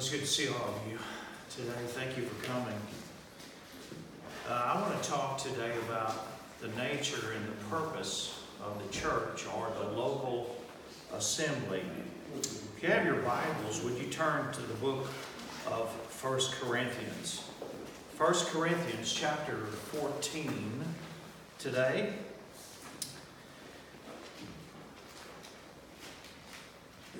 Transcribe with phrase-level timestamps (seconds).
[0.00, 0.96] It's good to see all of you
[1.50, 1.78] today.
[1.88, 2.72] Thank you for coming.
[4.48, 6.26] Uh, I want to talk today about
[6.62, 10.56] the nature and the purpose of the church or the local
[11.14, 11.82] assembly.
[12.34, 15.06] If you have your Bibles, would you turn to the book
[15.66, 15.90] of
[16.22, 17.44] 1 Corinthians?
[18.16, 20.82] 1 Corinthians chapter 14
[21.58, 22.14] today.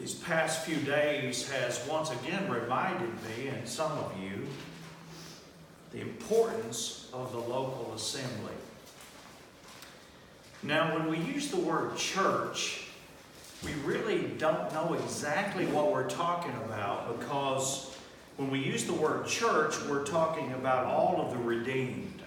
[0.00, 4.46] These past few days has once again reminded me and some of you
[5.92, 8.54] the importance of the local assembly.
[10.62, 12.86] Now, when we use the word church,
[13.62, 17.94] we really don't know exactly what we're talking about because
[18.36, 22.22] when we use the word church, we're talking about all of the redeemed.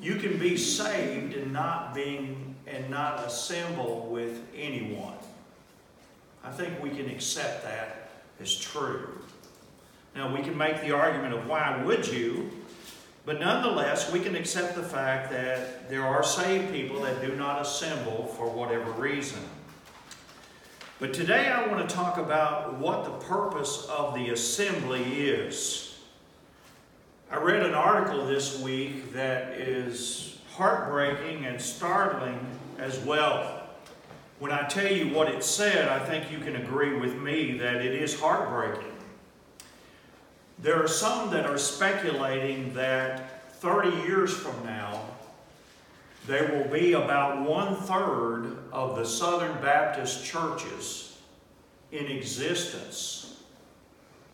[0.00, 5.14] You can be saved and not being and not assemble with anyone.
[6.44, 9.20] I think we can accept that as true.
[10.14, 12.50] Now we can make the argument of why would you,
[13.24, 17.62] but nonetheless we can accept the fact that there are saved people that do not
[17.62, 19.40] assemble for whatever reason.
[20.98, 25.98] But today I want to talk about what the purpose of the assembly is.
[27.30, 32.38] I read an article this week that is heartbreaking and startling
[32.78, 33.62] as well.
[34.38, 37.76] When I tell you what it said, I think you can agree with me that
[37.76, 38.92] it is heartbreaking.
[40.58, 45.02] There are some that are speculating that 30 years from now,
[46.26, 51.18] there will be about one third of the Southern Baptist churches
[51.92, 53.42] in existence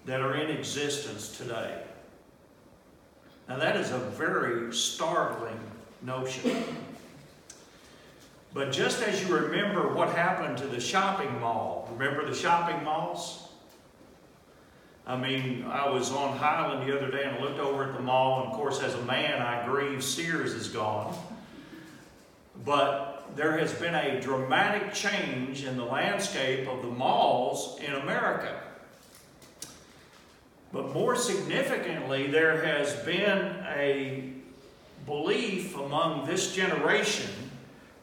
[0.07, 1.83] that are in existence today.
[3.49, 5.59] Now, that is a very startling
[6.05, 6.65] notion.
[8.55, 13.49] But just as you remember what happened to the shopping mall, remember the shopping malls?
[15.07, 18.03] I mean, I was on Highland the other day and I looked over at the
[18.03, 21.17] mall, and of course, as a man, I grieve Sears is gone.
[22.65, 28.61] But there has been a dramatic change in the landscape of the malls in America.
[30.73, 34.32] But more significantly, there has been a
[35.07, 37.31] belief among this generation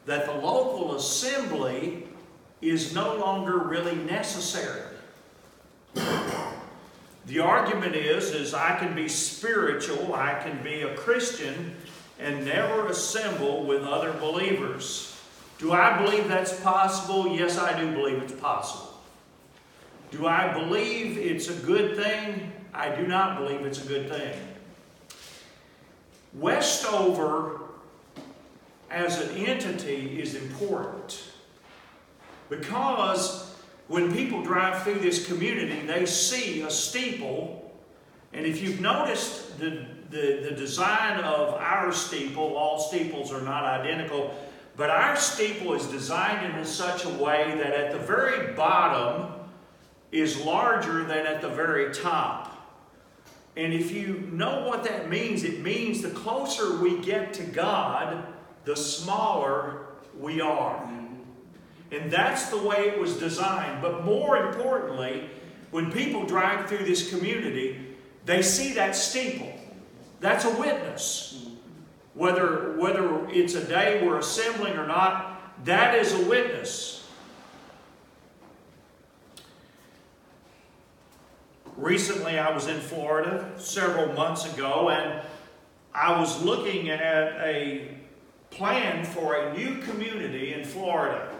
[0.05, 2.07] that the local assembly
[2.61, 4.81] is no longer really necessary.
[5.93, 11.75] The argument is, is I can be spiritual, I can be a Christian,
[12.19, 15.15] and never assemble with other believers.
[15.59, 17.27] Do I believe that's possible?
[17.27, 18.93] Yes, I do believe it's possible.
[20.11, 22.51] Do I believe it's a good thing?
[22.73, 24.33] I do not believe it's a good thing.
[26.33, 27.61] Westover
[28.89, 31.23] as an entity is important
[32.49, 33.55] because
[33.87, 37.71] when people drive through this community, they see a steeple.
[38.33, 43.63] And if you've noticed the, the, the design of our steeple, all steeples are not
[43.63, 44.35] identical,
[44.75, 49.33] but our steeple is designed in such a way that at the very bottom
[50.11, 52.58] is larger than at the very top.
[53.59, 58.25] And if you know what that means, it means the closer we get to God,
[58.63, 59.81] the smaller
[60.17, 60.89] we are.
[61.91, 63.81] And that's the way it was designed.
[63.81, 65.29] But more importantly,
[65.71, 67.85] when people drive through this community,
[68.23, 69.53] they see that steeple.
[70.21, 71.45] That's a witness.
[72.13, 76.98] Whether, whether it's a day we're assembling or not, that is a witness.
[81.77, 85.21] Recently, I was in Florida several months ago, and
[85.93, 87.87] I was looking at a
[88.51, 91.33] plan for a new community in Florida.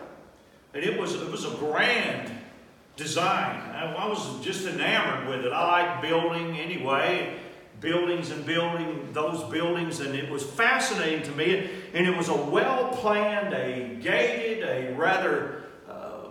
[0.74, 2.32] And it was, it was a grand
[2.96, 3.60] design.
[3.76, 5.52] I, was just enamored with it.
[5.52, 7.36] I like building anyway,
[7.80, 11.70] buildings and building those buildings, and it was fascinating to me.
[11.94, 16.28] And it was a well-planned, a gated, a rather uh,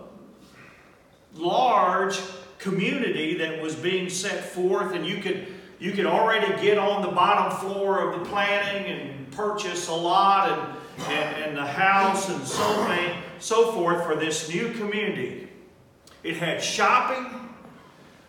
[1.35, 2.19] large
[2.59, 5.47] community that was being set forth, and you could
[5.79, 10.51] you could already get on the bottom floor of the planning and purchase a lot
[10.51, 15.47] and, and, and the house and so, many, so forth for this new community.
[16.21, 17.49] It had shopping.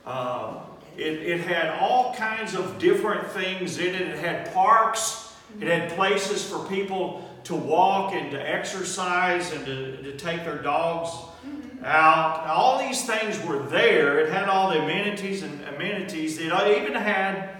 [0.07, 0.61] Uh,
[0.97, 4.03] it, it had all kinds of different things in it.
[4.03, 5.35] It had parks.
[5.61, 10.59] It had places for people to walk and to exercise and to, to take their
[10.59, 11.11] dogs
[11.85, 12.47] out.
[12.47, 14.21] All these things were there.
[14.21, 16.39] It had all the amenities and amenities.
[16.39, 17.51] It even had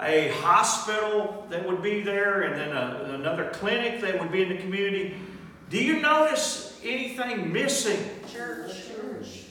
[0.00, 4.48] a hospital that would be there and then a, another clinic that would be in
[4.48, 5.14] the community.
[5.70, 7.98] Do you notice anything missing?
[8.32, 8.88] Church.
[8.88, 9.44] Church.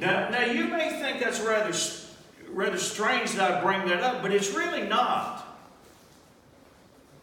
[0.00, 1.76] Now, now you may think that's rather,
[2.50, 5.44] rather strange that I bring that up, but it's really not.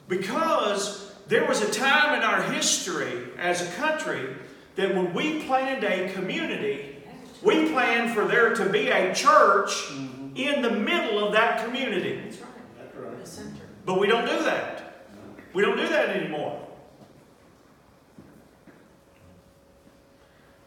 [0.07, 4.35] Because there was a time in our history as a country
[4.75, 6.97] that when we planned a community,
[7.41, 9.91] we planned for there to be a church
[10.35, 12.21] in the middle of that community.
[12.23, 12.49] That's right.
[12.77, 13.19] That's right.
[13.19, 13.63] The center.
[13.85, 15.05] But we don't do that.
[15.53, 16.61] We don't do that anymore.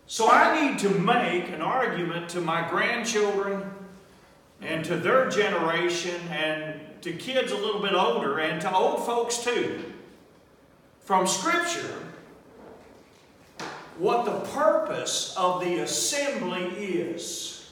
[0.06, 3.70] So I need to make an argument to my grandchildren
[4.62, 9.38] and to their generation and to kids a little bit older and to old folks
[9.38, 9.92] too
[11.08, 12.02] from Scripture
[13.96, 17.66] what the purpose of the assembly is.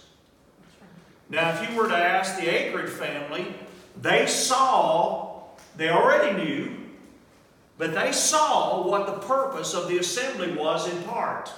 [1.28, 3.54] Now, if you were to ask the Akrid family,
[4.00, 6.76] they saw, they already knew,
[7.76, 11.52] but they saw what the purpose of the assembly was in part.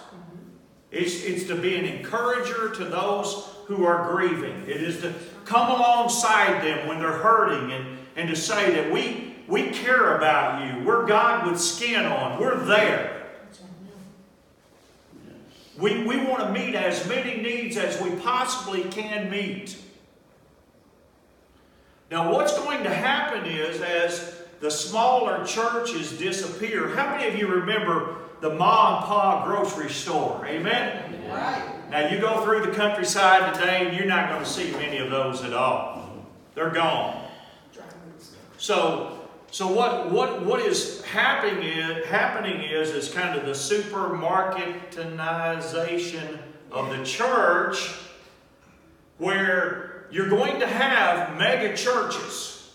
[0.90, 4.64] It's, it's to be an encourager to those who are grieving.
[4.66, 5.14] It is to
[5.44, 10.62] come alongside them when they're hurting and, and to say that we, we care about
[10.64, 10.84] you.
[10.84, 12.38] We're God with skin on.
[12.38, 13.26] We're there.
[15.78, 19.78] We, we want to meet as many needs as we possibly can meet.
[22.10, 27.46] Now, what's going to happen is as the smaller churches disappear, how many of you
[27.46, 30.44] remember the ma and pa grocery store?
[30.46, 31.28] Amen?
[31.30, 31.90] Right.
[31.90, 35.10] Now, you go through the countryside today and you're not going to see many of
[35.10, 36.26] those at all.
[36.54, 37.24] They're gone.
[38.56, 39.17] So,
[39.50, 46.38] so what, what, what is happening is, happening is, is kind of the supermarketinization
[46.70, 47.94] of the church
[49.16, 52.74] where you're going to have mega churches.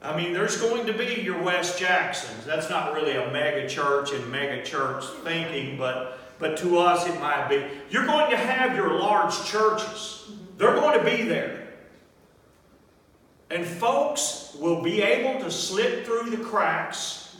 [0.00, 2.44] I mean, there's going to be your West Jacksons.
[2.44, 7.18] That's not really a mega church and mega church thinking, but, but to us it
[7.20, 7.64] might be.
[7.90, 10.30] You're going to have your large churches.
[10.58, 11.65] They're going to be there.
[13.50, 17.36] And folks will be able to slip through the cracks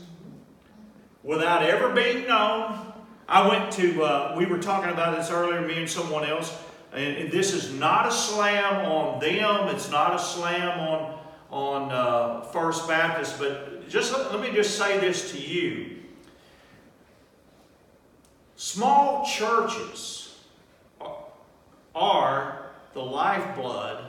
[1.22, 2.92] without ever being known.
[3.28, 6.56] I went to, uh, we were talking about this earlier, me and someone else,
[6.92, 11.18] and, this is not a slam on them, it's not a slam on,
[11.50, 15.96] on uh, First Baptist, but just let, let me just say this to you.
[18.54, 20.38] Small churches
[21.94, 24.04] are the lifeblood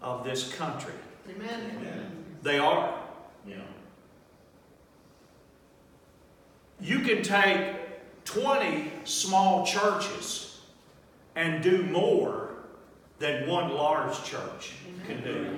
[0.00, 0.94] of this country.
[1.28, 1.76] Amen.
[1.78, 2.24] Amen.
[2.42, 2.98] They are.
[3.46, 3.56] Yeah.
[6.80, 7.76] You can take
[8.24, 10.60] 20 small churches
[11.34, 12.50] and do more
[13.18, 14.72] than one large church
[15.08, 15.56] can do.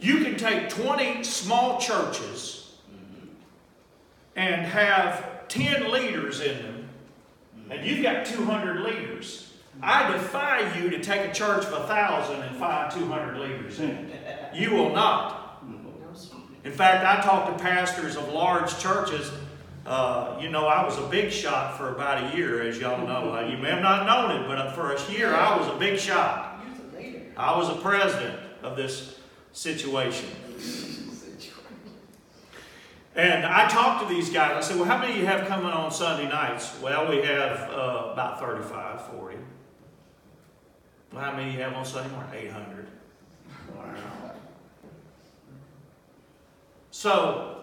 [0.00, 2.78] You can take 20 small churches
[4.34, 6.88] and have 10 leaders in them,
[7.70, 9.49] and you've got 200 leaders.
[9.82, 13.90] I defy you to take a church of a 1,000 and find 200 leaders in
[13.90, 14.54] it.
[14.54, 15.62] You will not.
[16.64, 19.30] In fact, I talked to pastors of large churches.
[19.86, 23.32] Uh, you know, I was a big shot for about a year, as y'all know.
[23.34, 25.98] Uh, You may have not known it, but for a year I was a big
[25.98, 26.62] shot.
[27.36, 29.18] I was a president of this
[29.52, 30.28] situation.
[33.16, 34.52] And I talked to these guys.
[34.52, 36.78] I said, Well, how many you have coming on Sunday nights?
[36.82, 39.36] Well, we have uh, about 35, 40.
[41.12, 42.30] Well, how many you have on Sunday morning?
[42.34, 42.86] 800.
[43.76, 44.32] Wow.
[46.90, 47.62] So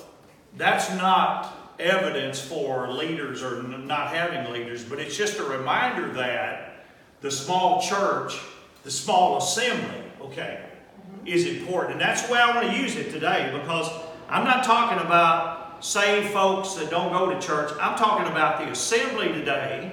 [0.58, 6.86] that's not evidence for leaders or not having leaders, but it's just a reminder that
[7.22, 8.38] the small church,
[8.84, 11.28] the small assembly, okay, mm-hmm.
[11.28, 11.94] is important.
[11.94, 13.90] And that's why I want to use it today because
[14.28, 17.72] I'm not talking about saved folks that don't go to church.
[17.80, 19.92] I'm talking about the assembly today,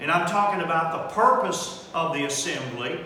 [0.00, 3.00] and I'm talking about the purpose of the assembly.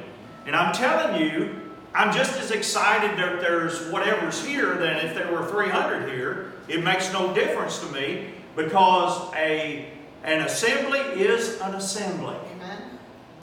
[0.46, 1.60] And I'm telling you,
[1.94, 6.52] I'm just as excited that there's whatever's here than if there were 300 here.
[6.68, 9.90] It makes no difference to me because a,
[10.24, 12.36] an assembly is an assembly.
[12.54, 12.82] Amen.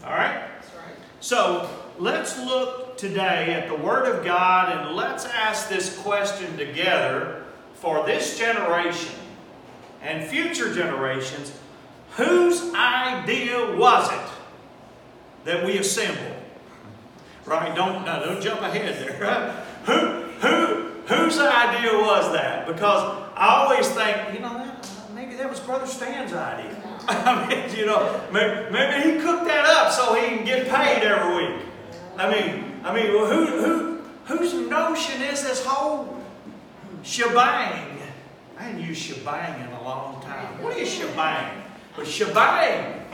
[0.03, 0.48] All right?
[0.62, 0.96] That's right.
[1.20, 7.44] So let's look today at the Word of God and let's ask this question together
[7.75, 9.15] for this generation
[10.01, 11.58] and future generations.
[12.19, 14.29] Whose idea was it
[15.45, 16.35] that we assembled?
[17.45, 17.73] Right?
[17.73, 19.21] Don't, no, don't jump ahead there.
[19.21, 19.65] Right?
[19.85, 22.67] Who, who, whose idea was that?
[22.67, 26.77] Because I always think, you know, that, maybe that was Brother Stan's idea.
[27.07, 31.01] I mean, you know, maybe, maybe he cooked that up so he can get paid
[31.01, 31.65] every week.
[32.17, 36.21] I mean, I mean, who, who, whose notion is this whole
[37.01, 37.97] shebang?
[38.57, 40.61] I hadn't used shebang in a long time.
[40.61, 41.63] What is shebang?
[41.96, 43.05] But shebang.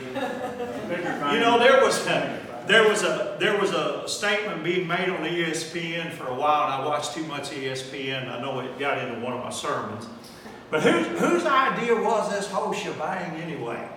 [0.00, 5.24] You know, there was a, there was a there was a statement being made on
[5.24, 8.28] ESPN for a while, and I watched too much ESPN.
[8.28, 10.06] I know it got into one of my sermons.
[10.70, 13.88] But whose whose idea was this whole shebang anyway?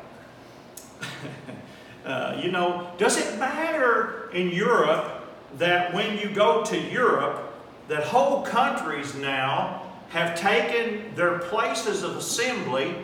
[2.06, 5.26] uh, you know, does it matter in Europe
[5.58, 7.54] that when you go to Europe,
[7.88, 12.96] that whole countries now have taken their places of assembly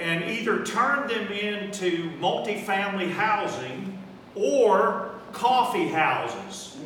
[0.00, 3.98] and either turn them into multifamily housing
[4.34, 6.76] or coffee houses.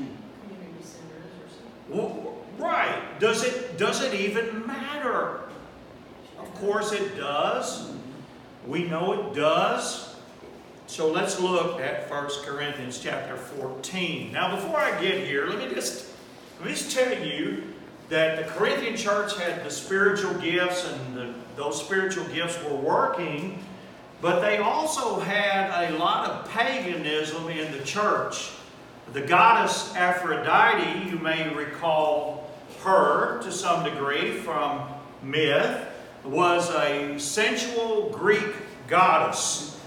[1.89, 3.21] Well, right.
[3.21, 5.41] Does it, does it even matter?
[6.39, 7.93] Of course it does.
[8.67, 10.17] We know it does.
[10.87, 14.33] So let's look at 1 Corinthians chapter 14.
[14.33, 16.11] Now before I get here, let me just,
[16.59, 17.63] let me just tell you
[18.09, 23.59] that the Corinthian church had the spiritual gifts and the, those spiritual gifts were working,
[24.21, 28.51] but they also had a lot of paganism in the church.
[29.13, 32.51] The goddess Aphrodite, you may recall
[32.83, 34.89] her to some degree from
[35.23, 35.87] myth,
[36.25, 38.55] was a sensual Greek
[38.89, 39.79] goddess.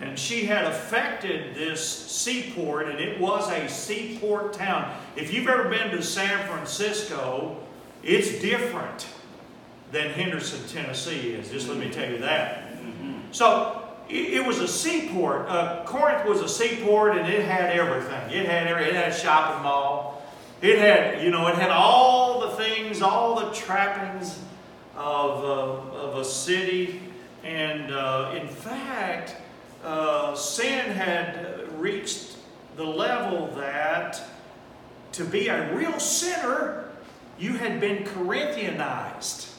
[0.00, 4.92] And she had affected this seaport, and it was a seaport town.
[5.14, 7.56] If you've ever been to San Francisco,
[8.02, 9.06] it's different
[9.94, 11.50] than Henderson, Tennessee is.
[11.50, 12.68] Just let me tell you that.
[13.30, 15.48] So it, it was a seaport.
[15.48, 18.30] Uh, Corinth was a seaport, and it had everything.
[18.30, 20.22] It had every, it had a shopping mall.
[20.60, 24.38] It had, you know, it had all the things, all the trappings
[24.96, 27.00] of, uh, of a city.
[27.44, 29.36] And uh, in fact,
[29.84, 32.36] uh, sin had reached
[32.76, 34.20] the level that
[35.12, 36.88] to be a real sinner,
[37.38, 39.53] you had been Corinthianized.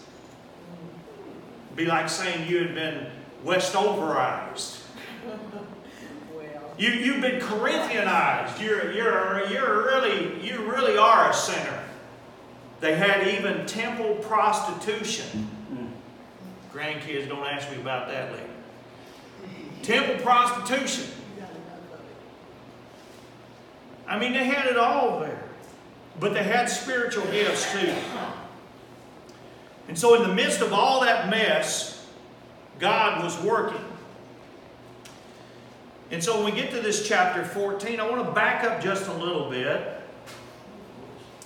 [1.76, 3.08] Be like saying you had been
[3.44, 4.82] Westoverized.
[5.26, 5.40] Well,
[6.78, 8.60] You, you've been Corinthianized.
[8.62, 11.84] You're, you're, you're really, you really are a sinner.
[12.80, 15.50] They had even temple prostitution.
[16.74, 18.50] Grandkids, don't ask me about that later.
[19.82, 21.06] Temple prostitution.
[21.36, 22.06] you got enough of it.
[24.08, 25.44] I mean, they had it all there.
[26.20, 27.94] But they had spiritual gifts too.
[29.88, 32.08] And so, in the midst of all that mess,
[32.80, 33.84] God was working.
[36.12, 39.08] And so, when we get to this chapter 14, I want to back up just
[39.08, 40.02] a little bit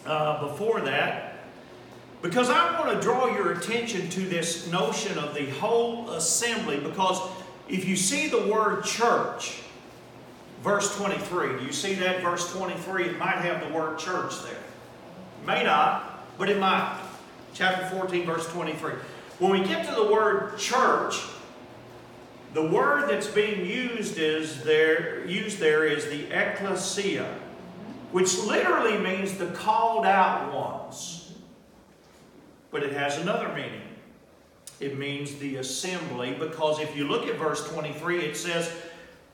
[0.06, 1.36] uh, before that.
[2.22, 6.78] Because I want to draw your attention to this notion of the whole assembly.
[6.80, 7.22] Because
[7.70, 9.62] if you see the word church,
[10.62, 12.22] verse 23, do you see that?
[12.22, 14.58] Verse 23, it might have the word church there.
[15.46, 17.00] May not, but it might.
[17.54, 18.94] Chapter 14, verse 23.
[19.40, 21.22] When we get to the word church,
[22.54, 27.34] the word that's being used is there used there is the ecclesia,
[28.12, 31.34] which literally means the called out ones.
[32.72, 33.82] But it has another meaning.
[34.80, 38.72] It means the assembly, because if you look at verse 23, it says,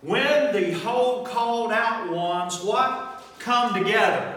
[0.02, 3.24] When the whole called out ones, what?
[3.40, 4.34] Come together.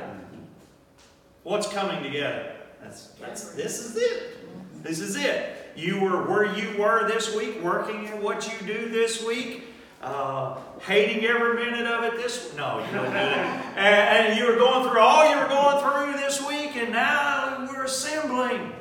[1.45, 2.58] What's coming together?
[2.89, 4.83] That's, that's this is it.
[4.83, 5.73] This is it.
[5.77, 9.65] You were where you were this week, working in what you do this week,
[10.03, 13.65] uh, hating every minute of it this No, you don't do that.
[13.79, 17.69] And, and you were going through all you were going through this week, and now
[17.71, 18.73] we're assembling.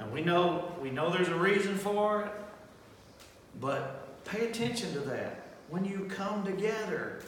[0.00, 2.32] And we know we know there's a reason for it,
[3.60, 7.22] but pay attention to that when you come together.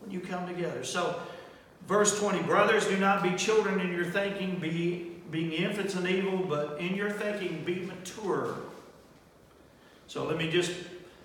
[0.00, 0.82] When you come together.
[0.82, 1.20] So,
[1.86, 6.38] verse 20, brothers, do not be children in your thinking, be being infants in evil,
[6.38, 8.56] but in your thinking be mature.
[10.06, 10.72] So let me just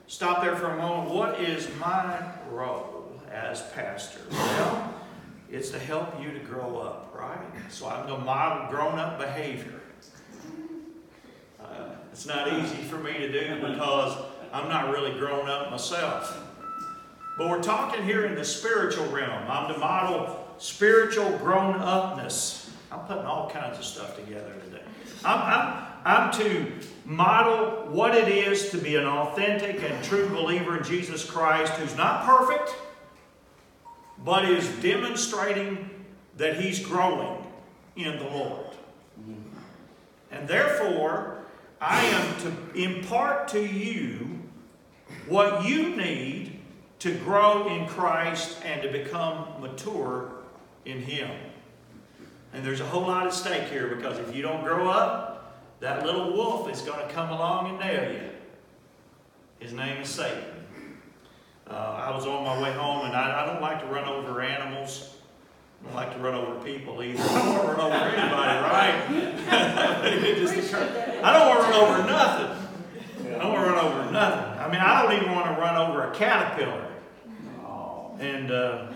[0.08, 1.14] stop there for a moment.
[1.14, 2.20] What is my
[2.50, 4.20] role as pastor?
[4.32, 4.94] Well,
[5.50, 7.38] it's to help you to grow up, right?
[7.70, 9.80] So I'm going to model grown up behavior.
[11.64, 14.18] Uh, it's not easy for me to do because
[14.52, 16.40] I'm not really grown up myself.
[17.38, 19.50] But we're talking here in the spiritual realm.
[19.50, 22.72] I'm to model spiritual grown upness.
[22.90, 24.82] I'm putting all kinds of stuff together today.
[25.26, 26.72] I'm, I'm, I'm to
[27.04, 31.98] model what it is to be an authentic and true believer in Jesus Christ who's
[31.98, 32.74] not perfect,
[34.24, 35.90] but is demonstrating
[36.38, 37.46] that he's growing
[37.98, 38.68] in the Lord.
[40.32, 41.40] And therefore,
[41.82, 44.40] I am to impart to you
[45.28, 46.58] what you need
[47.00, 50.32] to grow in Christ and to become mature
[50.86, 51.30] in Him.
[52.54, 56.06] And there's a whole lot at stake here because if you don't grow up, that
[56.06, 58.30] little wolf is going to come along and nail you.
[59.60, 60.44] His name is Satan.
[61.70, 64.42] Uh, I was on my way home, and I, I don't like to run over
[64.42, 65.16] animals.
[65.82, 67.22] I don't like to run over people either.
[67.24, 70.04] I don't want to run over anybody, right?
[70.24, 73.34] It just occurred- I don't want to run over nothing.
[73.36, 74.60] I don't want to run over nothing.
[74.60, 76.88] I mean, I don't even want to run over a caterpillar.
[78.20, 78.88] And uh,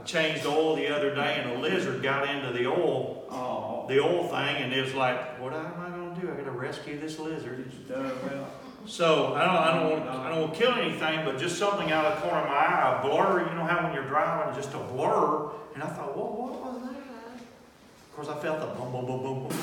[0.00, 4.00] I changed oil the other day, and a lizard got into the oil, oh, the
[4.00, 6.32] oil thing, and it was like, what am I going to do?
[6.32, 7.66] I got to rescue this lizard.
[7.66, 8.48] it's done well.
[8.86, 11.92] So I don't, I don't want, I don't want to kill anything, but just something
[11.92, 13.46] out of the corner of my eye, a blur.
[13.46, 15.50] You know how when you're driving, just a blur.
[15.74, 16.90] And I thought, what, what was that?
[16.90, 19.50] Of course, I felt the boom, boom, boom, boom, boom.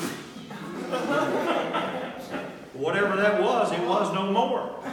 [2.74, 4.76] Whatever that was, it was no more.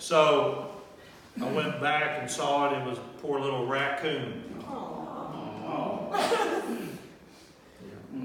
[0.00, 0.69] So
[1.40, 2.78] I went back and saw it.
[2.78, 4.44] It was a poor little raccoon.
[4.68, 6.10] Oh,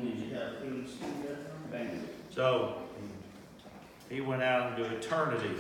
[0.01, 0.87] you got food,
[1.71, 2.01] bandit.
[2.29, 2.75] So
[4.09, 5.51] he went out into eternity.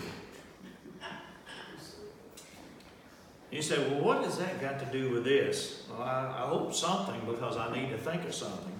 [3.51, 5.83] He said, Well, what has that got to do with this?
[5.89, 8.73] Well, I, I hope something because I need to think of something.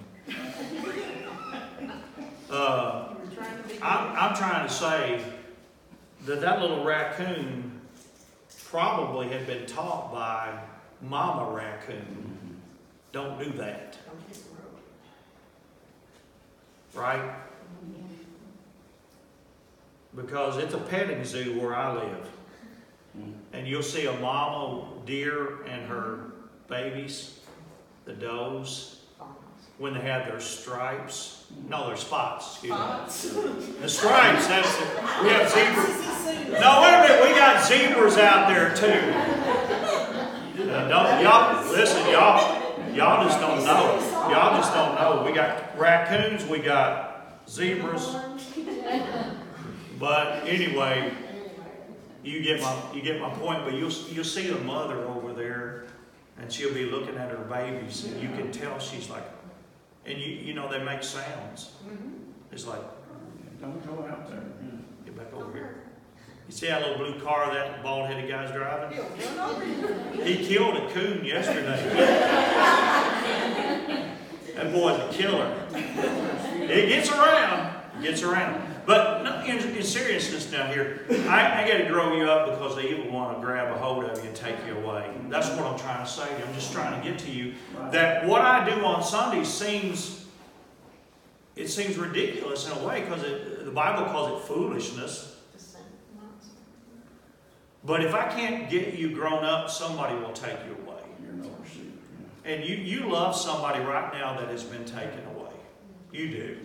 [2.50, 3.58] Uh, trying.
[3.82, 5.22] I'm, I'm trying to say
[6.26, 7.82] that that little raccoon
[8.70, 10.60] probably had been taught by
[11.02, 12.58] Mama Raccoon.
[13.12, 13.98] Don't do that,
[16.94, 17.36] right?
[20.16, 22.30] Because it's a petting zoo where I live.
[23.54, 26.32] And you'll see a mama deer and her
[26.68, 27.40] babies,
[28.04, 29.05] the does,
[29.78, 31.46] when they have their stripes.
[31.70, 32.78] No, their spots, excuse me.
[32.78, 33.34] Spots.
[33.82, 34.88] The stripes, that's it.
[35.22, 36.60] We have zebras.
[36.60, 39.12] No, wait a minute, we got zebras out there too.
[40.64, 44.00] Uh, don't, y'all, listen, y'all, y'all just don't know.
[44.30, 45.24] Y'all just don't know.
[45.26, 48.16] We got raccoons, we got zebras.
[50.00, 51.14] But anyway,
[52.24, 55.86] you get my, you get my point, but you'll, you'll see the mother over there
[56.38, 59.24] and she'll be looking at her babies and you can tell she's like,
[60.06, 61.72] and you, you know, they make sounds.
[61.88, 62.10] Mm-hmm.
[62.52, 62.82] It's like,
[63.62, 64.44] Don't go out there.
[64.64, 64.70] yeah.
[65.06, 65.82] get back over here.
[66.48, 68.96] You see that little blue car that bald-headed guy's driving?
[68.96, 70.24] He'll run over you.
[70.24, 71.82] He killed a coon yesterday.
[74.56, 75.54] That boy's a killer.
[75.74, 78.75] It gets around, It gets around.
[78.86, 82.76] But no, in, in seriousness now here, I, I got to grow you up because
[82.76, 85.10] they even want to grab a hold of you and take you away.
[85.30, 86.26] That's what I'm trying to say.
[86.28, 86.46] to you.
[86.46, 87.92] I'm just trying to get to you Right.
[87.92, 90.26] that what I do on Sundays seems
[91.56, 95.38] it seems ridiculous in a way because the Bible calls it foolishness.
[95.58, 95.78] The.
[97.86, 101.02] But if I can't get you grown up, somebody will take you away.
[101.24, 101.86] You're no receiver.
[102.44, 105.52] And you, you love somebody right now that has been taken away.
[106.12, 106.58] You do.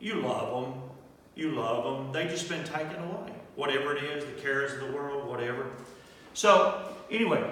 [0.00, 0.82] You love them.
[1.38, 2.12] You love them.
[2.12, 3.32] They've just been taken away.
[3.54, 5.66] Whatever it is, the cares of the world, whatever.
[6.34, 7.48] So, anyway,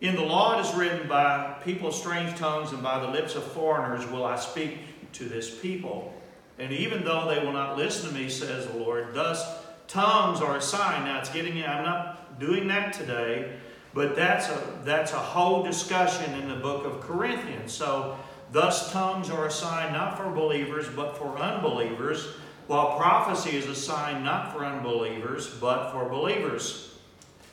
[0.00, 3.34] in the law it is written, by people of strange tongues and by the lips
[3.34, 4.78] of foreigners will I speak
[5.14, 6.14] to this people.
[6.60, 9.44] And even though they will not listen to me, says the Lord, thus
[9.88, 11.04] tongues are a sign.
[11.04, 13.52] Now it's getting, I'm not doing that today,
[13.94, 17.72] but that's a, that's a whole discussion in the book of Corinthians.
[17.72, 18.16] So,
[18.52, 22.28] thus tongues are a sign not for believers, but for unbelievers,
[22.68, 26.96] while prophecy is a sign not for unbelievers, but for believers.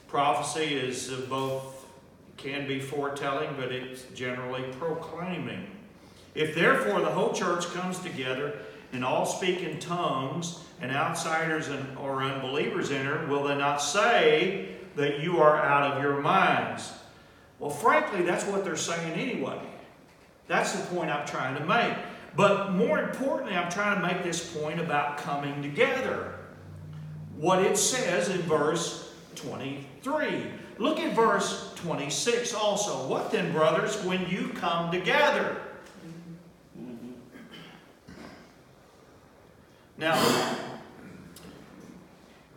[0.07, 1.87] Prophecy is both,
[2.37, 5.65] can be foretelling, but it's generally proclaiming.
[6.35, 8.59] If therefore the whole church comes together
[8.93, 14.75] and all speak in tongues, and outsiders and, or unbelievers enter, will they not say
[14.95, 16.91] that you are out of your minds?
[17.59, 19.59] Well, frankly, that's what they're saying anyway.
[20.47, 21.97] That's the point I'm trying to make.
[22.35, 26.33] But more importantly, I'm trying to make this point about coming together.
[27.37, 30.45] What it says in verse 23.
[30.77, 33.07] Look at verse 26 also.
[33.07, 35.57] What then, brothers, when you come together?
[39.97, 40.15] Now,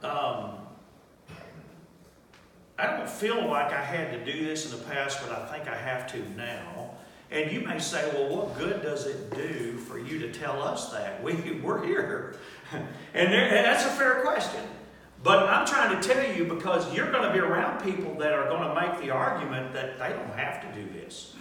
[0.03, 0.59] um,
[2.77, 5.69] I don't feel like I had to do this in the past, but I think
[5.69, 6.78] I have to now.
[7.31, 10.91] And you may say, well, what good does it do for you to tell us
[10.93, 11.23] that?
[11.29, 12.37] We, we're here.
[12.73, 14.63] and, there, and that's a fair question.
[15.23, 18.49] But I'm trying to tell you because you're going to be around people that are
[18.49, 21.35] going to make the argument that they don't have to do this.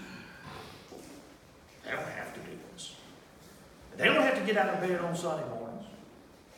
[1.86, 2.95] They don't have to do this.
[3.97, 5.86] They don't have to get out of bed on Sunday mornings.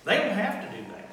[0.06, 1.10] They don't have to do that.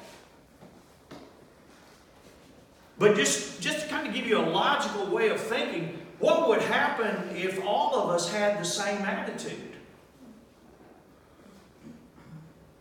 [2.97, 6.61] But just, just to kind of give you a logical way of thinking, what would
[6.61, 9.75] happen if all of us had the same attitude?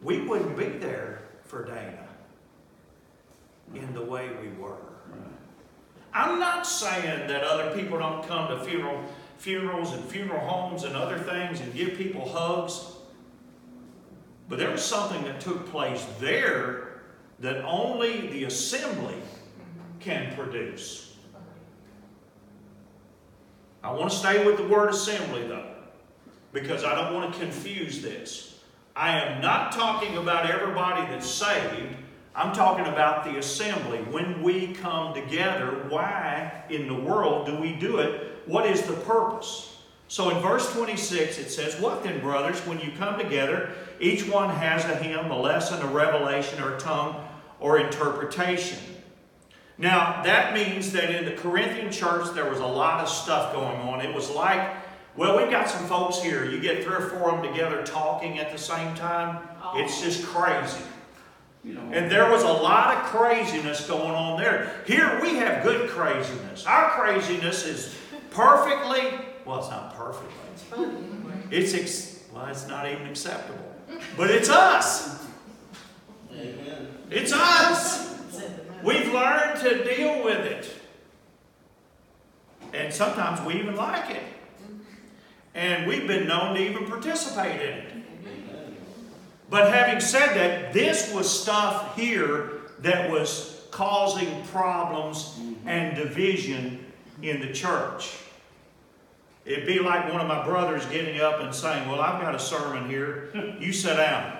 [0.03, 2.07] We wouldn't be there for Dana.
[3.75, 4.79] in the way we were.
[6.15, 9.05] I'm not saying that other people don't come to funeral,
[9.37, 12.93] funerals and funeral homes and other things and give people hugs.
[14.49, 17.03] But there was something that took place there
[17.41, 19.17] that only the assembly
[20.01, 21.06] can produce.
[23.87, 25.65] I want to stay with the word assembly though,
[26.53, 28.59] because I don't want to confuse this.
[28.97, 31.95] I am not talking about everybody that's saved.
[32.35, 33.99] I'm talking about the assembly.
[33.99, 38.43] When we come together, why in the world do we do it?
[38.47, 39.77] What is the purpose?
[40.09, 43.71] So in verse 26, it says, What then, brothers, when you come together,
[44.01, 47.25] each one has a hymn, a lesson, a revelation, or a tongue,
[47.61, 48.96] or interpretation.
[49.79, 53.77] Now, that means that in the Corinthian church, there was a lot of stuff going
[53.77, 54.01] on.
[54.01, 54.75] It was like,
[55.17, 56.51] well, we've got some folks here.
[56.51, 59.47] You get three or four of them together talking at the same time.
[59.75, 60.83] It's just crazy.
[61.65, 61.83] You know.
[61.93, 64.83] And there was a lot of craziness going on there.
[64.87, 66.65] Here we have good craziness.
[66.65, 67.97] Our craziness is
[68.31, 70.33] perfectly, well, it's not perfectly.
[70.55, 70.65] It's.
[71.51, 73.75] It's, ex, well, it's not even acceptable.
[74.17, 75.27] But it's us.
[76.33, 76.89] Amen.
[77.11, 78.21] It's us.
[78.29, 78.66] It's in the middle.
[78.83, 80.73] We've learned to deal with it.
[82.73, 84.23] And sometimes we even like it.
[85.55, 87.93] And we've been known to even participate in it.
[89.49, 96.85] But having said that, this was stuff here that was causing problems and division
[97.23, 98.19] in the church.
[99.45, 102.39] It'd be like one of my brothers getting up and saying, Well, I've got a
[102.39, 103.31] sermon here.
[103.61, 104.37] You sit down.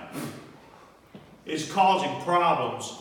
[1.47, 2.93] It's causing problems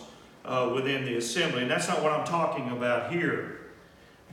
[0.45, 1.63] uh, within the assembly.
[1.63, 3.59] And that's not what I'm talking about here.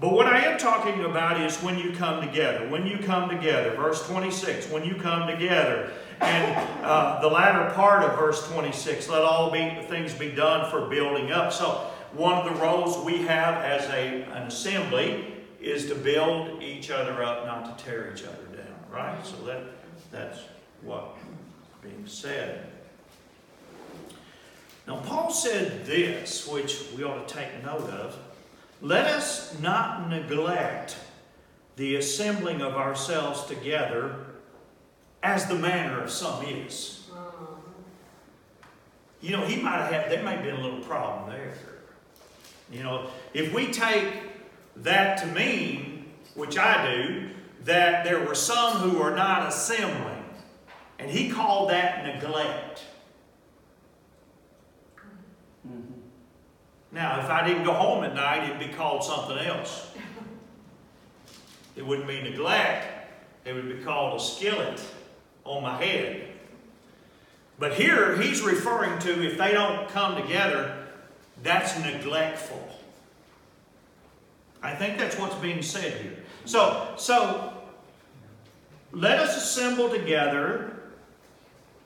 [0.01, 2.69] But what I am talking about is when you come together.
[2.69, 3.75] When you come together.
[3.77, 5.93] Verse 26, when you come together.
[6.21, 10.89] And uh, the latter part of verse 26, let all be, things be done for
[10.89, 11.53] building up.
[11.53, 15.25] So one of the roles we have as a, an assembly
[15.61, 18.75] is to build each other up, not to tear each other down.
[18.91, 19.25] Right?
[19.25, 19.63] So that,
[20.11, 20.41] that's
[20.83, 21.17] what
[21.81, 22.72] being said.
[24.87, 28.19] Now, Paul said this, which we ought to take note of.
[28.81, 30.97] Let us not neglect
[31.77, 34.17] the assembling of ourselves together
[35.23, 36.99] as the manner of some is.
[39.21, 41.55] You know, he might have there may have been a little problem there.
[42.73, 44.13] You know, if we take
[44.77, 47.29] that to mean, which I do,
[47.65, 50.25] that there were some who were not assembling,
[50.99, 52.83] and he called that neglect.
[56.93, 59.91] Now, if I didn't go home at night, it'd be called something else.
[61.75, 62.87] It wouldn't be neglect,
[63.47, 64.81] it would be called a skillet
[65.45, 66.29] on my head.
[67.59, 70.87] But here, he's referring to if they don't come together,
[71.43, 72.69] that's neglectful.
[74.63, 76.25] I think that's what's being said here.
[76.45, 77.55] So, so
[78.93, 80.77] let us assemble together.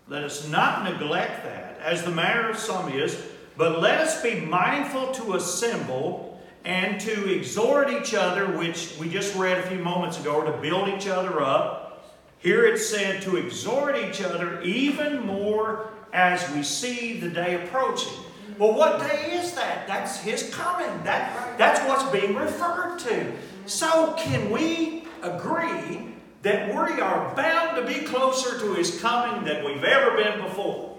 [0.09, 3.23] Let us not neglect that, as the manner of some is,
[3.57, 9.35] but let us be mindful to assemble and to exhort each other, which we just
[9.37, 12.16] read a few moments ago, to build each other up.
[12.38, 18.12] Here it said to exhort each other even more as we see the day approaching.
[18.59, 19.87] Well, what day is that?
[19.87, 21.05] That's His coming.
[21.05, 23.33] That, that's what's being referred to.
[23.66, 29.64] So, can we agree that we are bound to be closer to His coming than
[29.64, 30.95] we've ever been before?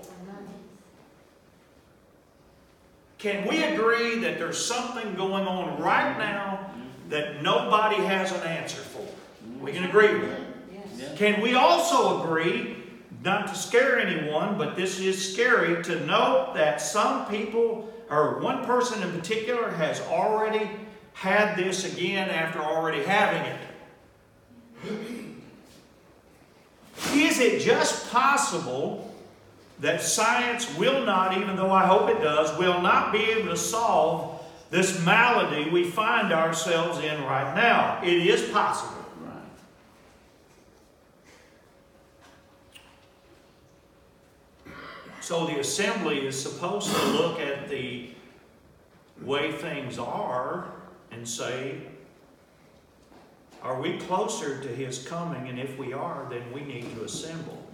[3.17, 6.69] Can we agree that there's something going on right now
[7.10, 9.06] that nobody has an answer for?
[9.60, 10.41] We can agree with that.
[10.97, 11.17] Yes.
[11.17, 12.75] Can we also agree,
[13.23, 18.63] not to scare anyone, but this is scary, to note that some people, or one
[18.65, 20.69] person in particular, has already
[21.13, 23.60] had this again after already having it?
[27.13, 29.07] Is it just possible
[29.80, 33.58] that science will not, even though I hope it does, will not be able to
[33.58, 38.02] solve this malady we find ourselves in right now?
[38.04, 39.06] It is possible.
[44.66, 44.74] Right.
[45.22, 48.10] So the assembly is supposed to look at the
[49.22, 50.72] way things are
[51.12, 51.82] and say,
[53.62, 55.50] are we closer to his coming?
[55.50, 57.66] And if we are, then we need to assemble.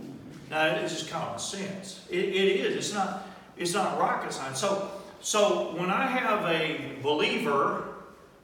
[0.53, 2.05] Now, it is just common sense.
[2.11, 2.75] It, it is.
[2.75, 4.59] It's not, it's not rocket science.
[4.59, 7.85] So, so when I have a believer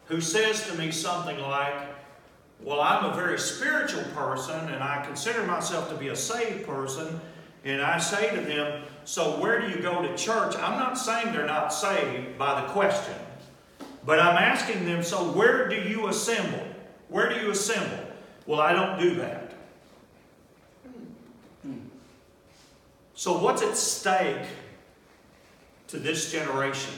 [0.06, 1.76] who says to me something like,
[2.64, 7.22] well, I'm a very spiritual person and I consider myself to be a saved person,
[7.64, 10.56] and I say to them, So where do you go to church?
[10.58, 13.14] I'm not saying they're not saved by the question,
[14.04, 16.66] but I'm asking them, So where do you assemble?
[17.08, 18.04] Where do you assemble?
[18.48, 19.54] Well, I don't do that.
[23.20, 24.46] So what's at stake
[25.90, 26.94] to this generation?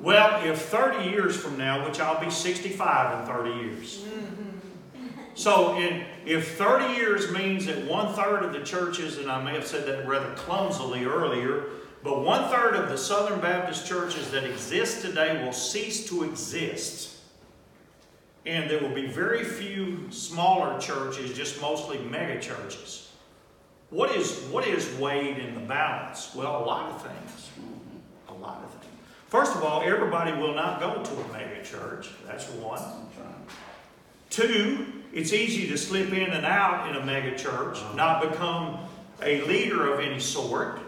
[0.00, 3.98] Well, if 30 years from now, which I'll be 65 in 30 years.
[3.98, 5.08] Mm-hmm.
[5.34, 9.52] So in, if 30 years means that one third of the churches, and I may
[9.52, 11.64] have said that rather clumsily earlier,
[12.02, 17.18] but one third of the Southern Baptist churches that exist today will cease to exist.
[18.46, 23.03] And there will be very few smaller churches, just mostly mega churches.
[23.94, 26.34] What is, what is weighed in the balance?
[26.34, 27.50] Well, a lot of things.
[28.28, 28.92] A lot of things.
[29.28, 32.08] First of all, everybody will not go to a mega church.
[32.26, 32.82] That's one.
[34.30, 38.80] Two, it's easy to slip in and out in a mega church, not become
[39.22, 40.80] a leader of any sort.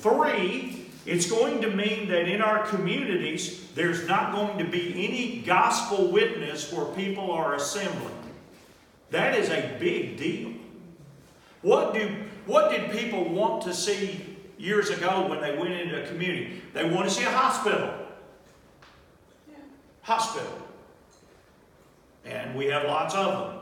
[0.00, 5.42] Three, it's going to mean that in our communities, there's not going to be any
[5.42, 8.16] gospel witness where people are assembling.
[9.10, 10.54] That is a big deal.
[11.60, 12.08] What, do,
[12.50, 14.26] what did people want to see
[14.58, 16.60] years ago when they went into a community?
[16.74, 17.94] They want to see a hospital.
[20.02, 20.52] Hospital.
[22.24, 23.56] And we have lots of them.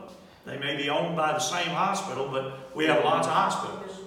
[0.45, 3.99] They may be owned by the same hospital, but we have lots of hospitals.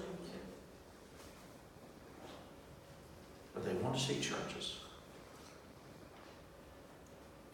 [3.54, 4.80] But they want to see churches.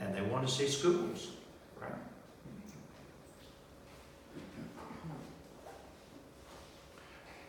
[0.01, 1.29] And they want to see schools,
[1.79, 1.93] right?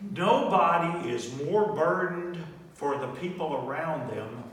[0.00, 2.38] Nobody is more burdened
[2.74, 4.44] for the people around them,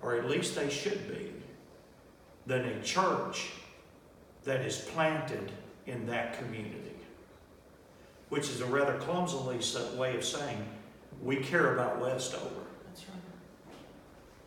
[0.00, 1.32] or at least they should be,
[2.46, 3.50] than a church
[4.44, 5.52] that is planted
[5.86, 6.76] in that community.
[8.30, 9.58] Which is a rather clumsily
[9.96, 10.66] way of saying
[11.22, 12.44] we care about Westover
[12.86, 13.18] That's right.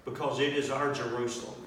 [0.06, 1.61] because it is our Jerusalem.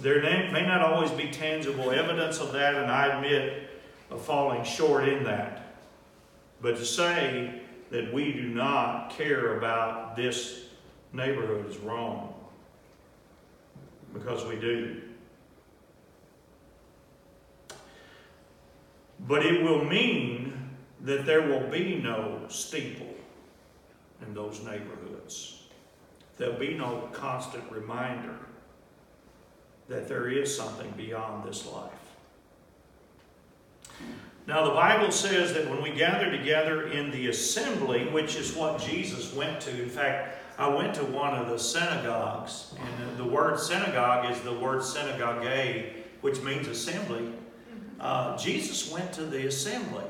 [0.00, 3.68] There may not always be tangible evidence of that, and I admit
[4.10, 5.74] of falling short in that.
[6.60, 10.66] But to say that we do not care about this
[11.12, 12.34] neighborhood is wrong.
[14.12, 15.02] Because we do.
[19.26, 20.52] But it will mean
[21.02, 23.14] that there will be no steeple
[24.22, 25.62] in those neighborhoods.
[26.36, 28.36] There'll be no constant reminder
[29.88, 31.92] that there is something beyond this life.
[34.46, 38.80] Now, the Bible says that when we gather together in the assembly, which is what
[38.80, 43.60] Jesus went to, in fact, I went to one of the synagogues, and the word
[43.60, 45.44] synagogue is the word synagogue,
[46.22, 47.32] which means assembly.
[48.00, 50.04] Uh, Jesus went to the assembly.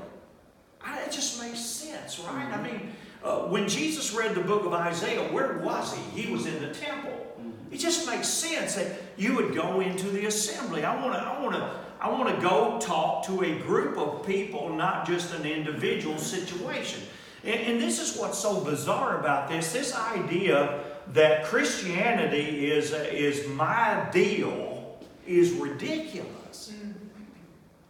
[0.81, 2.47] I, it just makes sense, right?
[2.47, 2.93] I mean,
[3.25, 6.23] uh, when Jesus read the book of Isaiah, where was he?
[6.23, 7.28] He was in the temple.
[7.71, 10.85] It just makes sense that you would go into the assembly.
[10.85, 14.27] I want to, I want to, I want to go talk to a group of
[14.27, 17.03] people, not just an individual situation.
[17.45, 23.47] And, and this is what's so bizarre about this: this idea that Christianity is is
[23.49, 26.73] my deal is ridiculous.
[26.75, 26.93] Mm-hmm.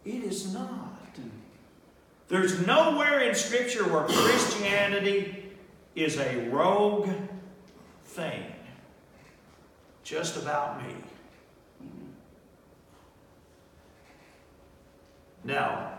[0.05, 0.89] It is not.
[2.29, 5.45] There's nowhere in Scripture where Christianity
[5.95, 7.09] is a rogue
[8.05, 8.45] thing.
[10.09, 10.95] Just about me.
[15.45, 15.99] Now,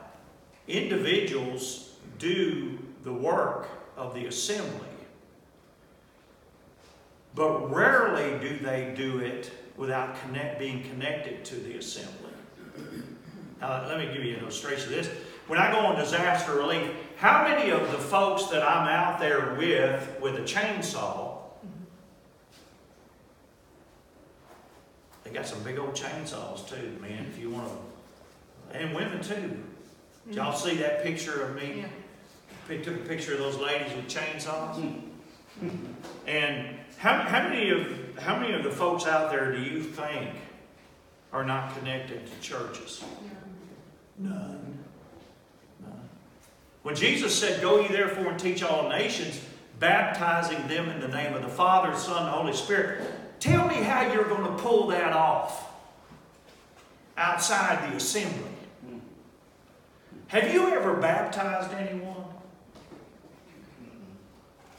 [0.68, 4.88] individuals do the work of the assembly,
[7.36, 12.32] but rarely do they do it without connect, being connected to the assembly.
[13.62, 15.08] Now, let me give you an illustration of this.
[15.46, 19.54] When I go on disaster relief, how many of the folks that I'm out there
[19.54, 21.29] with with a chainsaw,
[25.30, 29.64] they got some big old chainsaws too, man, if you want to, and women too.
[30.28, 30.58] Did y'all mm.
[30.58, 31.82] see that picture of me?
[31.82, 31.88] Yeah.
[32.68, 35.02] They took a picture of those ladies with chainsaws.
[35.62, 35.72] Mm.
[36.28, 40.32] And how, how many of how many of the folks out there do you think
[41.32, 43.04] are not connected to churches?
[44.18, 44.80] None.
[45.82, 46.10] None.
[46.84, 49.40] When Jesus said, Go ye therefore and teach all nations,
[49.80, 53.02] baptizing them in the name of the Father, Son, and Holy Spirit,
[53.40, 55.72] tell me how you're going to pull that off
[57.18, 58.50] outside the assembly.
[60.28, 62.24] Have you ever baptized anyone?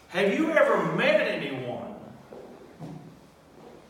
[0.09, 1.95] Have you ever met anyone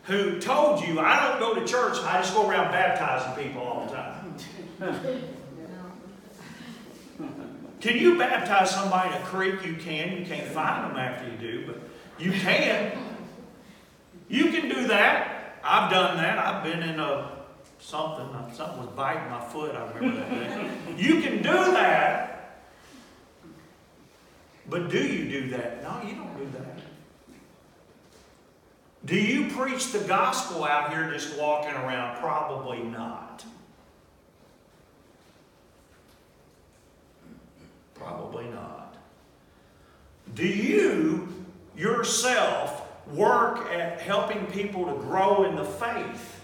[0.05, 3.87] who told you, I don't go to church, I just go around baptizing people all
[3.87, 4.37] the time?
[7.81, 9.65] Can you baptize somebody in a creek?
[9.65, 10.19] You can.
[10.19, 11.81] You can't find them after you do, but
[12.19, 12.93] you can.
[14.31, 15.59] You can do that.
[15.65, 16.39] I've done that.
[16.39, 17.33] I've been in a
[17.81, 18.27] something.
[18.27, 19.75] Uh, something was biting my foot.
[19.75, 20.71] I remember that day.
[20.97, 22.63] You can do that.
[24.69, 25.83] But do you do that?
[25.83, 26.79] No, you don't do that.
[29.05, 32.21] Do you preach the gospel out here just walking around?
[32.21, 33.45] Probably not.
[37.95, 38.97] Probably not.
[40.35, 41.29] Do you
[41.77, 42.80] yourself
[43.15, 46.41] work at helping people to grow in the faith?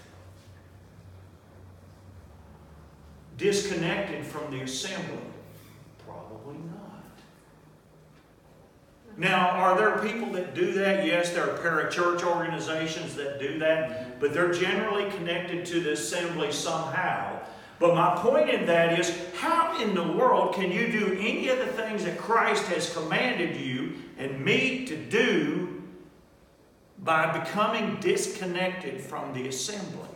[3.37, 5.19] Disconnected from the assembly?
[6.05, 7.03] Probably not.
[9.15, 11.05] Now, are there people that do that?
[11.05, 16.51] Yes, there are parachurch organizations that do that, but they're generally connected to the assembly
[16.51, 17.39] somehow.
[17.79, 21.59] But my point in that is, how in the world can you do any of
[21.59, 25.76] the things that Christ has commanded you and me to do
[27.07, 30.09] by becoming disconnected from the assembly?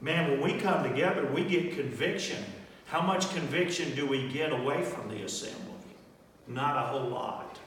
[0.00, 2.42] Man, when we come together, we get conviction.
[2.86, 5.74] How much conviction do we get away from the assembly?
[6.48, 7.58] Not a whole lot.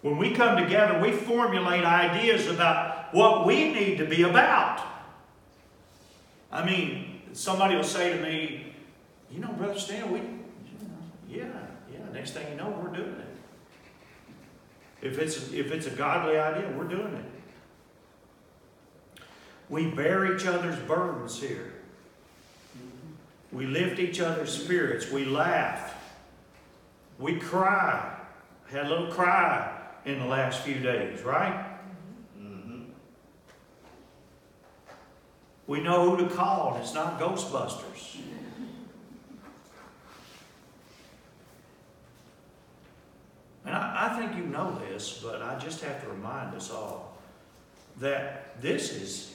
[0.00, 4.80] When we come together, we formulate ideas about what we need to be about.
[6.50, 8.72] I mean, somebody will say to me,
[9.30, 10.22] You know, Brother Stan, we,
[11.28, 11.67] yeah,
[12.08, 13.36] yeah, next thing you know, we're doing it.
[15.00, 17.24] If it's, if it's a godly idea, we're doing it.
[19.68, 21.74] We bear each other's burdens here.
[23.52, 25.10] We lift each other's spirits.
[25.10, 25.94] We laugh.
[27.18, 28.16] We cry.
[28.70, 31.66] Had a little cry in the last few days, right?
[32.38, 32.82] Mm-hmm.
[35.66, 38.18] We know who to call, and it's not Ghostbusters.
[43.68, 47.18] And I, I think you know this, but I just have to remind us all
[48.00, 49.34] that this is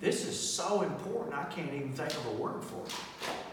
[0.00, 1.36] this is so important.
[1.36, 2.92] I can't even think of a word for it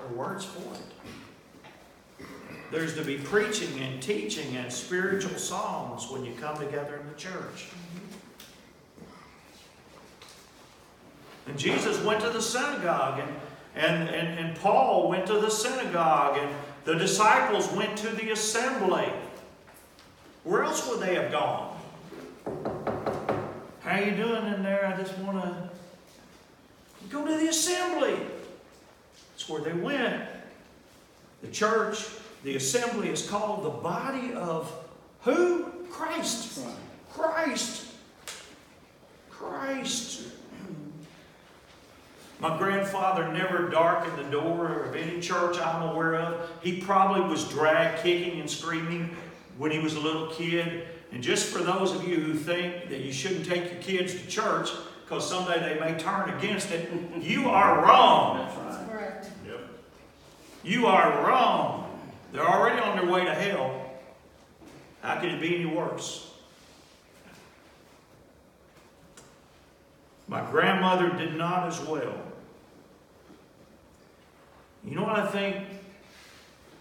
[0.01, 2.25] or words for it.
[2.71, 7.13] There's to be preaching and teaching and spiritual songs when you come together in the
[7.13, 7.67] church.
[11.45, 13.29] And Jesus went to the synagogue, and,
[13.75, 16.49] and, and, and Paul went to the synagogue, and
[16.85, 19.11] the disciples went to the assembly.
[20.49, 21.77] Where else would they have gone?
[23.81, 24.83] How you doing in there?
[24.87, 25.69] I just want to
[27.07, 28.15] go to the assembly.
[29.31, 30.23] That's where they went.
[31.43, 32.03] The church,
[32.43, 34.73] the assembly is called the body of
[35.21, 35.65] who?
[35.91, 36.59] Christ.
[37.13, 37.85] Christ.
[39.29, 40.29] Christ.
[42.39, 46.49] My grandfather never darkened the door of any church I'm aware of.
[46.63, 49.15] He probably was dragged kicking and screaming
[49.59, 50.87] when he was a little kid.
[51.11, 54.25] And just for those of you who think that you shouldn't take your kids to
[54.27, 54.69] church
[55.03, 58.37] because someday they may turn against it, you are wrong.
[58.37, 58.89] That's right.
[58.89, 59.29] Correct.
[59.45, 59.59] Yep.
[60.63, 61.99] You are wrong.
[62.31, 63.91] They're already on their way to hell.
[65.01, 66.31] How can it be any worse?
[70.27, 72.13] My grandmother did not as well.
[74.85, 75.65] You know what I think?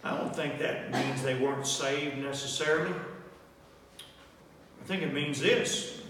[0.05, 2.95] I don't think that means they weren't saved necessarily.
[4.81, 6.03] I think it means this.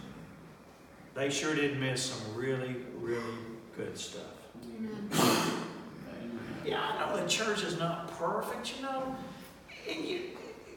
[1.14, 3.38] They sure did miss some really, really
[3.77, 4.22] good stuff.
[4.77, 5.11] Amen.
[6.64, 9.16] Yeah, I know the church is not perfect, you know.
[9.88, 10.20] And you,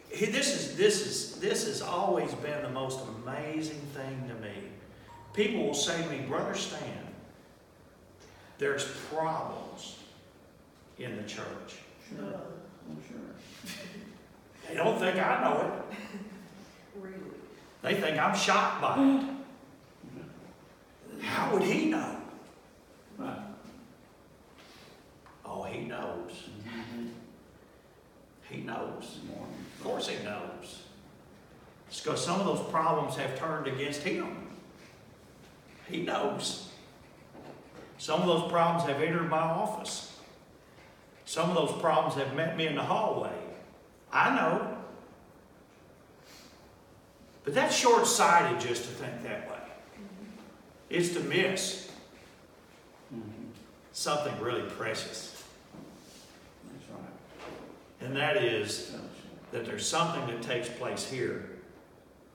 [0.09, 4.53] this is this is this has always been the most amazing thing to me.
[5.33, 7.07] People will say to me, Brother Stan,
[8.57, 9.97] there's problems
[10.97, 11.75] in the church.
[12.09, 12.41] Sure.
[12.89, 13.35] Oh, sure.
[14.67, 15.71] They don't think I know it.
[16.99, 17.37] Really.
[17.81, 19.25] They think I'm shocked by it.
[21.23, 22.17] How would he know?
[23.17, 23.39] Right.
[25.45, 26.49] Oh, he knows.
[28.49, 29.19] He knows.
[29.77, 30.83] Of course he knows.
[31.87, 34.47] It's because some of those problems have turned against him.
[35.89, 36.69] He knows.
[37.97, 40.10] Some of those problems have entered my office.
[41.31, 43.31] Some of those problems have met me in the hallway.
[44.11, 44.77] I know.
[47.45, 49.55] But that's short sighted just to think that way.
[50.89, 51.89] It's to miss
[53.93, 55.41] something really precious.
[58.01, 58.93] And that is
[59.53, 61.49] that there's something that takes place here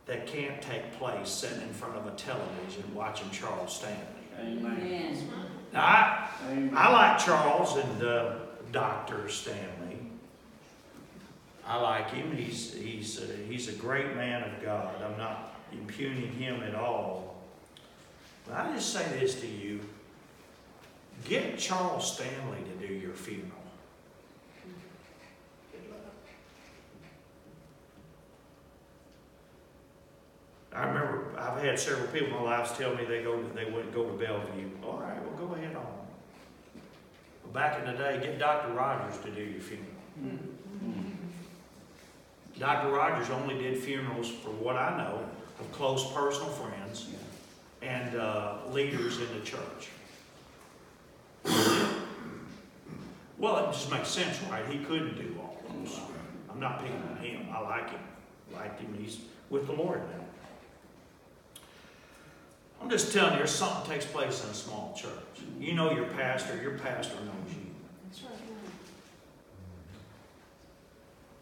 [0.06, 3.98] that can't take place sitting in front of a television watching Charles Stanley.
[4.40, 5.28] Amen.
[5.74, 6.72] Now, I, Amen.
[6.74, 8.34] I like Charles and uh,
[8.72, 9.28] Dr.
[9.28, 9.98] Stanley.
[11.66, 12.36] I like him.
[12.36, 14.94] He's, he's, a, he's a great man of God.
[15.02, 17.36] I'm not impugning him at all.
[18.46, 19.80] But I just say this to you
[21.28, 23.50] get Charles Stanley to do your funeral.
[30.72, 33.94] I remember I've had several people in my life tell me they go they wouldn't
[33.94, 34.68] go to Bellevue.
[34.84, 36.05] All right, well go ahead on.
[37.52, 38.72] Back in the day, get Dr.
[38.74, 39.92] Rogers to do your funeral.
[42.58, 42.90] Dr.
[42.90, 45.20] Rogers only did funerals, for what I know,
[45.60, 47.08] of close personal friends
[47.82, 49.88] and uh, leaders in the church.
[53.38, 54.64] Well, it just makes sense, right?
[54.66, 56.00] He couldn't do all those.
[56.50, 57.46] I'm not picking on him.
[57.52, 58.00] I like him.
[58.54, 58.96] I Liked him.
[58.98, 59.20] He's
[59.50, 60.24] with the Lord now.
[62.80, 65.10] I'm just telling you, something takes place in a small church.
[65.58, 66.60] You know your pastor.
[66.62, 67.66] Your pastor knows you.
[68.04, 68.32] That's right.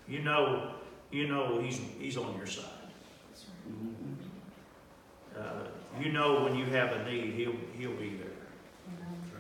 [0.08, 0.74] You know,
[1.10, 2.64] you know he's he's on your side.
[3.30, 3.44] That's
[5.36, 5.44] right.
[5.44, 8.28] Uh, you know when you have a need, he'll he'll be there.
[8.98, 9.32] That's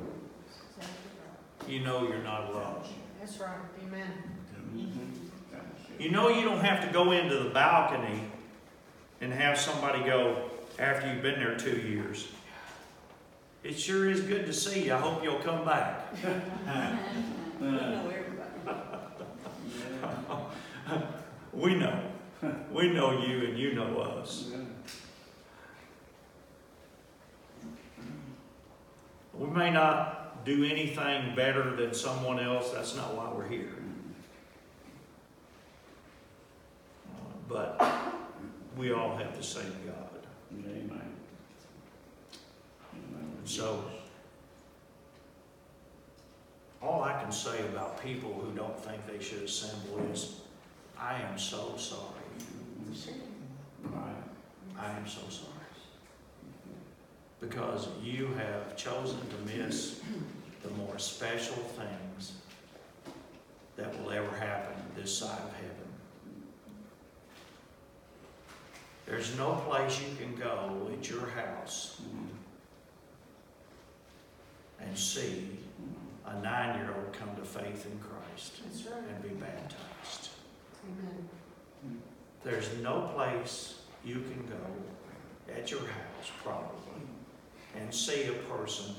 [0.00, 1.70] right.
[1.70, 2.82] You know you're not alone.
[3.20, 3.56] That's right.
[3.86, 4.12] Amen.
[5.98, 8.20] You know you don't have to go into the balcony
[9.20, 12.28] and have somebody go after you've been there two years.
[13.64, 14.94] It sure is good to see you.
[14.94, 16.14] I hope you'll come back.
[21.52, 22.00] We know.
[22.72, 23.20] We know.
[23.20, 24.52] You and you know us.
[29.34, 32.70] We may not do anything better than someone else.
[32.70, 33.74] That's not why we're here.
[37.48, 37.82] But
[38.76, 40.07] we all have the same God.
[40.52, 40.90] Amen.
[42.92, 43.32] Amen.
[43.44, 43.84] So,
[46.80, 50.40] all I can say about people who don't think they should assemble is,
[50.98, 52.02] I am so sorry.
[53.84, 54.02] Right.
[54.78, 55.52] I am so sorry.
[57.40, 60.00] Because you have chosen to miss
[60.62, 62.32] the more special things
[63.76, 65.77] that will ever happen this side of heaven.
[69.08, 72.02] There's no place you can go at your house
[74.78, 75.48] and see
[76.26, 79.02] a nine-year-old come to faith in Christ right.
[79.08, 80.28] and be baptized.
[80.84, 82.02] Amen.
[82.44, 87.02] There's no place you can go at your house, probably,
[87.76, 88.94] and see a person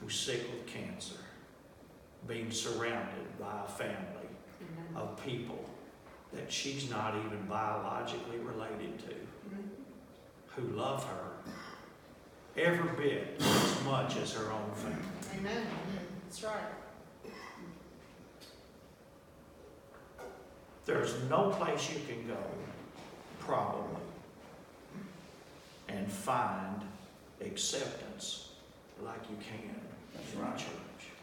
[0.00, 1.20] who's sick with cancer
[2.26, 4.28] being surrounded by a family
[4.62, 4.96] Amen.
[4.96, 5.69] of people
[6.32, 9.14] that she's not even biologically related to,
[10.56, 11.30] who love her
[12.56, 14.98] every bit as much as her own family.
[15.38, 15.66] Amen.
[16.26, 16.54] That's right.
[20.86, 22.36] There's no place you can go,
[23.38, 24.00] probably,
[25.88, 26.82] and find
[27.40, 28.48] acceptance
[29.04, 29.74] like you can
[30.14, 30.56] That's in the right.
[30.56, 30.66] church.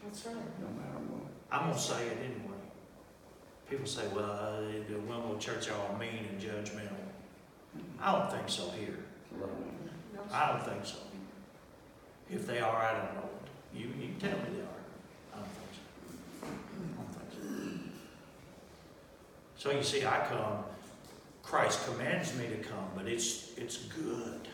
[0.04, 0.34] That's right.
[0.34, 1.26] No matter what.
[1.50, 2.47] I'm gonna say it anyway.
[3.70, 6.96] People say, well, uh, the Wimble Church are all mean and judgmental.
[8.00, 8.96] I don't think so here.
[10.32, 10.96] I don't think so.
[12.30, 13.28] If they are, I don't know.
[13.74, 14.82] You, you tell me they are.
[15.34, 16.46] I don't think so.
[16.46, 17.88] I don't think
[19.56, 19.70] so.
[19.70, 20.64] So you see, I come,
[21.42, 24.48] Christ commands me to come, but it's, it's good.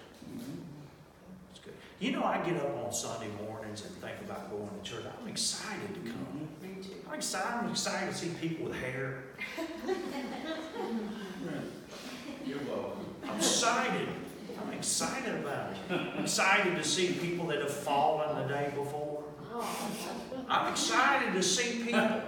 [1.53, 1.75] It's good.
[2.01, 5.05] You know, I get up on Sunday mornings and think about going to church.
[5.21, 6.49] I'm excited to come.
[6.89, 7.01] Me too.
[7.09, 9.23] I'm excited, I'm excited to see people with hair.
[12.47, 13.07] You're welcome.
[13.25, 14.09] I'm excited.
[14.61, 15.77] I'm excited about it.
[15.91, 19.25] I'm excited to see people that have fallen the day before.
[19.53, 19.91] Oh,
[20.49, 22.21] I'm excited to see people.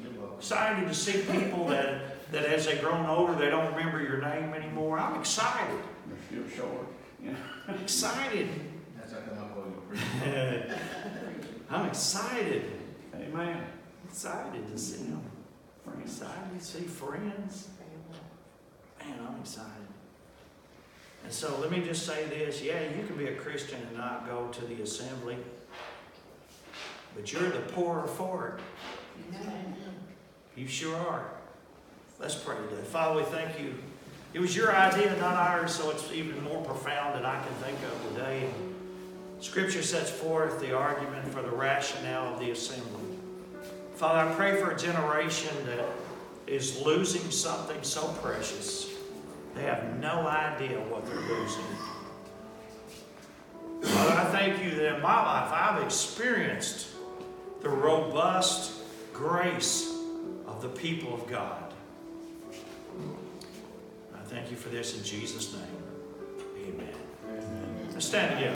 [0.00, 0.34] You're.
[0.36, 4.54] Excited to see people that, that as they've grown older, they don't remember your name
[4.54, 4.98] anymore.
[4.98, 5.80] I'm excited.
[6.30, 6.86] They're still short.
[7.24, 7.34] Yeah.
[7.66, 8.48] I'm excited.
[8.96, 9.64] That's how come I call
[10.28, 10.74] you.
[11.70, 12.77] I'm excited.
[13.28, 13.62] Amen.
[14.08, 15.22] Excited to see them.
[15.86, 17.68] I'm excited to see friends.
[19.00, 19.70] Man, I'm excited.
[21.24, 22.62] And so let me just say this.
[22.62, 25.36] Yeah, you can be a Christian and not go to the assembly,
[27.14, 29.34] but you're the poorer for it.
[29.36, 29.76] Amen.
[30.56, 31.30] You sure are.
[32.18, 32.82] Let's pray today.
[32.82, 33.74] Father, we thank you.
[34.34, 37.78] It was your idea, not ours, so it's even more profound than I can think
[37.84, 38.48] of today.
[39.40, 42.97] Scripture sets forth the argument for the rationale of the assembly.
[43.98, 45.84] Father, I pray for a generation that
[46.46, 48.94] is losing something so precious.
[49.56, 51.64] They have no idea what they're losing.
[53.82, 56.90] Father, I thank you that in my life I've experienced
[57.60, 58.82] the robust
[59.12, 59.92] grace
[60.46, 61.74] of the people of God.
[64.14, 66.72] I thank you for this in Jesus' name.
[66.72, 67.90] Amen.
[67.92, 68.46] Let's stand together.